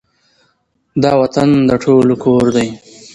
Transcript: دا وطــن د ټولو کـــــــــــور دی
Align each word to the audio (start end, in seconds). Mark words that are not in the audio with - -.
دا 1.03 1.11
وطــن 1.21 1.49
د 1.69 1.71
ټولو 1.83 2.13
کـــــــــــور 2.23 2.45
دی 2.55 2.67